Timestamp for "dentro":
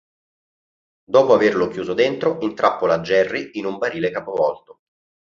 1.93-2.39